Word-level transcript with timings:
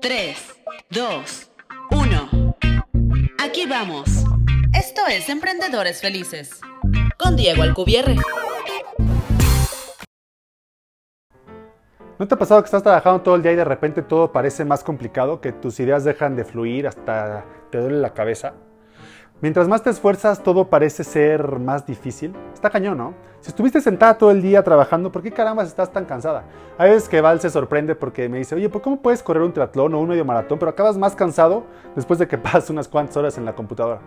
3, 0.00 0.36
2, 0.90 1.50
1. 1.90 2.56
Aquí 3.38 3.66
vamos. 3.66 4.08
Esto 4.72 5.02
es 5.08 5.28
Emprendedores 5.28 6.00
Felices. 6.00 6.60
Con 7.18 7.36
Diego 7.36 7.62
Alcubierre. 7.62 8.16
¿No 12.18 12.28
te 12.28 12.34
ha 12.34 12.38
pasado 12.38 12.62
que 12.62 12.66
estás 12.66 12.82
trabajando 12.82 13.22
todo 13.22 13.36
el 13.36 13.42
día 13.42 13.52
y 13.52 13.56
de 13.56 13.64
repente 13.64 14.02
todo 14.02 14.30
parece 14.30 14.64
más 14.64 14.84
complicado, 14.84 15.40
que 15.40 15.52
tus 15.52 15.80
ideas 15.80 16.04
dejan 16.04 16.36
de 16.36 16.44
fluir, 16.44 16.86
hasta 16.86 17.44
te 17.70 17.78
duele 17.78 17.98
la 17.98 18.12
cabeza? 18.12 18.54
Mientras 19.42 19.68
más 19.68 19.82
te 19.82 19.88
esfuerzas, 19.88 20.42
todo 20.42 20.68
parece 20.68 21.02
ser 21.02 21.58
más 21.58 21.86
difícil. 21.86 22.34
Está 22.52 22.68
cañón, 22.68 22.98
¿no? 22.98 23.14
Si 23.40 23.48
estuviste 23.48 23.80
sentada 23.80 24.18
todo 24.18 24.30
el 24.32 24.42
día 24.42 24.62
trabajando, 24.62 25.10
¿por 25.10 25.22
qué 25.22 25.32
caramba 25.32 25.62
estás 25.62 25.90
tan 25.90 26.04
cansada? 26.04 26.44
Hay 26.76 26.90
veces 26.90 27.08
que 27.08 27.22
Val 27.22 27.40
se 27.40 27.48
sorprende 27.48 27.94
porque 27.94 28.28
me 28.28 28.36
dice, 28.36 28.54
oye, 28.54 28.68
¿por 28.68 28.82
cómo 28.82 29.00
puedes 29.00 29.22
correr 29.22 29.42
un 29.42 29.54
triatlón 29.54 29.94
o 29.94 29.98
un 29.98 30.10
medio 30.10 30.26
maratón, 30.26 30.58
pero 30.58 30.70
acabas 30.70 30.98
más 30.98 31.16
cansado 31.16 31.64
después 31.96 32.18
de 32.18 32.28
que 32.28 32.36
pasas 32.38 32.68
unas 32.68 32.86
cuantas 32.86 33.16
horas 33.16 33.38
en 33.38 33.46
la 33.46 33.54
computadora? 33.54 34.00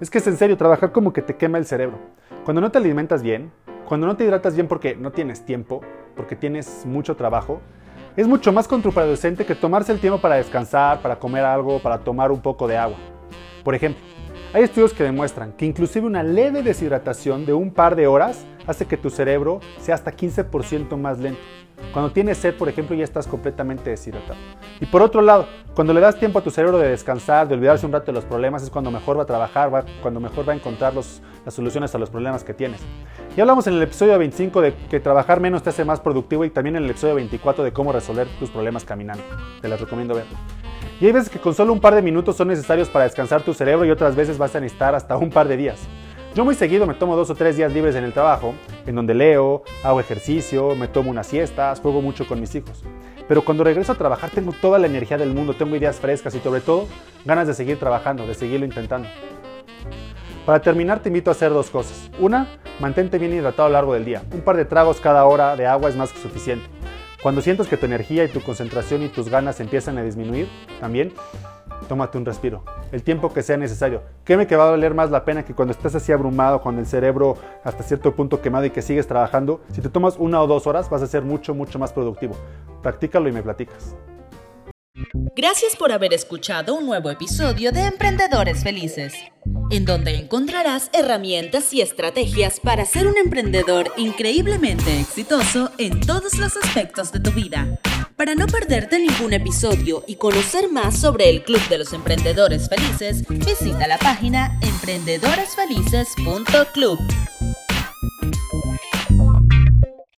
Es 0.00 0.10
que 0.10 0.18
es 0.18 0.26
en 0.26 0.36
serio, 0.36 0.56
trabajar 0.56 0.90
como 0.90 1.12
que 1.12 1.22
te 1.22 1.36
quema 1.36 1.58
el 1.58 1.66
cerebro. 1.66 1.98
Cuando 2.44 2.60
no 2.60 2.72
te 2.72 2.78
alimentas 2.78 3.22
bien, 3.22 3.52
cuando 3.86 4.08
no 4.08 4.16
te 4.16 4.24
hidratas 4.24 4.56
bien 4.56 4.66
porque 4.66 4.96
no 4.96 5.12
tienes 5.12 5.44
tiempo, 5.44 5.82
porque 6.16 6.34
tienes 6.34 6.84
mucho 6.84 7.14
trabajo, 7.14 7.60
es 8.16 8.26
mucho 8.26 8.52
más 8.52 8.66
contraproducente 8.66 9.46
que 9.46 9.54
tomarse 9.54 9.92
el 9.92 10.00
tiempo 10.00 10.20
para 10.20 10.34
descansar, 10.34 10.98
para 10.98 11.16
comer 11.20 11.44
algo, 11.44 11.80
para 11.80 11.98
tomar 11.98 12.32
un 12.32 12.40
poco 12.40 12.66
de 12.66 12.76
agua. 12.76 12.96
Por 13.62 13.76
ejemplo, 13.76 14.02
hay 14.54 14.62
estudios 14.62 14.94
que 14.94 15.02
demuestran 15.02 15.52
que 15.52 15.66
inclusive 15.66 16.06
una 16.06 16.22
leve 16.22 16.62
deshidratación 16.62 17.44
de 17.44 17.52
un 17.52 17.72
par 17.72 17.96
de 17.96 18.06
horas 18.06 18.46
hace 18.68 18.86
que 18.86 18.96
tu 18.96 19.10
cerebro 19.10 19.58
sea 19.80 19.96
hasta 19.96 20.12
15% 20.12 20.96
más 20.96 21.18
lento. 21.18 21.40
Cuando 21.92 22.12
tienes 22.12 22.38
sed, 22.38 22.54
por 22.54 22.68
ejemplo, 22.68 22.94
ya 22.94 23.02
estás 23.02 23.26
completamente 23.26 23.90
deshidratado. 23.90 24.38
Y 24.80 24.86
por 24.86 25.02
otro 25.02 25.22
lado, 25.22 25.48
cuando 25.74 25.92
le 25.92 26.00
das 26.00 26.20
tiempo 26.20 26.38
a 26.38 26.42
tu 26.42 26.52
cerebro 26.52 26.78
de 26.78 26.88
descansar, 26.88 27.48
de 27.48 27.54
olvidarse 27.54 27.84
un 27.84 27.90
rato 27.90 28.06
de 28.06 28.12
los 28.12 28.24
problemas, 28.24 28.62
es 28.62 28.70
cuando 28.70 28.92
mejor 28.92 29.18
va 29.18 29.24
a 29.24 29.26
trabajar, 29.26 29.84
cuando 30.00 30.20
mejor 30.20 30.48
va 30.48 30.52
a 30.52 30.56
encontrar 30.56 30.94
las 30.94 31.20
soluciones 31.48 31.92
a 31.96 31.98
los 31.98 32.08
problemas 32.08 32.44
que 32.44 32.54
tienes. 32.54 32.80
Ya 33.36 33.42
hablamos 33.42 33.66
en 33.66 33.74
el 33.74 33.82
episodio 33.82 34.16
25 34.20 34.60
de 34.60 34.72
que 34.88 35.00
trabajar 35.00 35.40
menos 35.40 35.64
te 35.64 35.70
hace 35.70 35.84
más 35.84 35.98
productivo 35.98 36.44
y 36.44 36.50
también 36.50 36.76
en 36.76 36.84
el 36.84 36.90
episodio 36.90 37.16
24 37.16 37.64
de 37.64 37.72
cómo 37.72 37.90
resolver 37.90 38.28
tus 38.38 38.50
problemas 38.50 38.84
caminando. 38.84 39.24
Te 39.60 39.66
las 39.66 39.80
recomiendo 39.80 40.14
ver. 40.14 40.26
Y 41.00 41.06
hay 41.06 41.12
veces 41.12 41.28
que 41.28 41.40
con 41.40 41.54
solo 41.54 41.72
un 41.72 41.80
par 41.80 41.94
de 41.94 42.02
minutos 42.02 42.36
son 42.36 42.48
necesarios 42.48 42.88
para 42.88 43.04
descansar 43.04 43.42
tu 43.42 43.52
cerebro 43.52 43.84
y 43.84 43.90
otras 43.90 44.14
veces 44.14 44.38
vas 44.38 44.54
a 44.54 44.60
necesitar 44.60 44.94
hasta 44.94 45.16
un 45.16 45.30
par 45.30 45.48
de 45.48 45.56
días. 45.56 45.80
Yo 46.34 46.44
muy 46.44 46.54
seguido 46.54 46.86
me 46.86 46.94
tomo 46.94 47.16
dos 47.16 47.30
o 47.30 47.34
tres 47.34 47.56
días 47.56 47.72
libres 47.72 47.94
en 47.94 48.04
el 48.04 48.12
trabajo, 48.12 48.54
en 48.86 48.94
donde 48.94 49.14
leo, 49.14 49.62
hago 49.82 50.00
ejercicio, 50.00 50.74
me 50.74 50.88
tomo 50.88 51.10
unas 51.10 51.26
siestas, 51.26 51.80
juego 51.80 52.02
mucho 52.02 52.26
con 52.26 52.40
mis 52.40 52.54
hijos. 52.54 52.82
Pero 53.28 53.44
cuando 53.44 53.64
regreso 53.64 53.92
a 53.92 53.94
trabajar 53.94 54.30
tengo 54.30 54.52
toda 54.52 54.78
la 54.78 54.86
energía 54.86 55.16
del 55.16 55.32
mundo, 55.32 55.54
tengo 55.54 55.76
ideas 55.76 55.96
frescas 55.96 56.34
y 56.34 56.40
sobre 56.40 56.60
todo 56.60 56.86
ganas 57.24 57.46
de 57.46 57.54
seguir 57.54 57.78
trabajando, 57.78 58.26
de 58.26 58.34
seguirlo 58.34 58.66
intentando. 58.66 59.08
Para 60.44 60.60
terminar 60.60 61.00
te 61.00 61.08
invito 61.08 61.30
a 61.30 61.32
hacer 61.32 61.50
dos 61.50 61.70
cosas. 61.70 62.10
Una, 62.18 62.48
mantente 62.80 63.18
bien 63.18 63.32
hidratado 63.32 63.66
a 63.66 63.68
lo 63.68 63.74
largo 63.74 63.94
del 63.94 64.04
día. 64.04 64.22
Un 64.32 64.42
par 64.42 64.56
de 64.56 64.64
tragos 64.64 65.00
cada 65.00 65.24
hora 65.24 65.56
de 65.56 65.66
agua 65.66 65.88
es 65.88 65.96
más 65.96 66.12
que 66.12 66.18
suficiente. 66.18 66.66
Cuando 67.24 67.40
sientas 67.40 67.68
que 67.68 67.78
tu 67.78 67.86
energía 67.86 68.22
y 68.24 68.28
tu 68.28 68.42
concentración 68.42 69.02
y 69.02 69.08
tus 69.08 69.30
ganas 69.30 69.58
empiezan 69.58 69.96
a 69.96 70.02
disminuir, 70.02 70.46
también 70.78 71.14
tómate 71.88 72.18
un 72.18 72.26
respiro, 72.26 72.62
el 72.92 73.02
tiempo 73.02 73.32
que 73.32 73.42
sea 73.42 73.56
necesario. 73.56 74.02
Créeme 74.24 74.46
que 74.46 74.56
va 74.56 74.68
a 74.68 74.72
valer 74.72 74.92
más 74.92 75.10
la 75.10 75.24
pena 75.24 75.42
que 75.42 75.54
cuando 75.54 75.72
estás 75.72 75.94
así 75.94 76.12
abrumado, 76.12 76.60
con 76.60 76.78
el 76.78 76.84
cerebro 76.84 77.38
hasta 77.64 77.82
cierto 77.82 78.14
punto 78.14 78.42
quemado 78.42 78.66
y 78.66 78.70
que 78.70 78.82
sigues 78.82 79.06
trabajando, 79.06 79.62
si 79.72 79.80
te 79.80 79.88
tomas 79.88 80.16
una 80.18 80.42
o 80.42 80.46
dos 80.46 80.66
horas 80.66 80.90
vas 80.90 81.00
a 81.00 81.06
ser 81.06 81.22
mucho, 81.22 81.54
mucho 81.54 81.78
más 81.78 81.94
productivo. 81.94 82.36
Practícalo 82.82 83.26
y 83.26 83.32
me 83.32 83.42
platicas. 83.42 83.96
Gracias 85.34 85.76
por 85.76 85.92
haber 85.92 86.12
escuchado 86.12 86.74
un 86.74 86.84
nuevo 86.84 87.10
episodio 87.10 87.72
de 87.72 87.86
Emprendedores 87.86 88.62
Felices, 88.62 89.14
en 89.70 89.84
donde 89.84 90.16
encontrarás 90.16 90.90
herramientas 90.92 91.72
y 91.72 91.80
estrategias 91.80 92.58
para 92.60 92.84
ser 92.84 93.06
un 93.06 93.16
emprendedor 93.16 93.92
increíblemente 93.96 95.00
exitoso 95.00 95.70
en 95.78 96.00
todos 96.00 96.36
los 96.38 96.56
aspectos 96.56 97.12
de 97.12 97.20
tu 97.20 97.30
vida. 97.32 97.78
Para 98.16 98.34
no 98.34 98.46
perderte 98.46 98.98
ningún 98.98 99.32
episodio 99.32 100.04
y 100.06 100.16
conocer 100.16 100.70
más 100.70 100.98
sobre 100.98 101.30
el 101.30 101.42
Club 101.42 101.66
de 101.68 101.78
los 101.78 101.92
Emprendedores 101.92 102.68
Felices, 102.68 103.24
visita 103.28 103.86
la 103.88 103.98
página 103.98 104.58
emprendedoresfelices.club. 104.62 106.98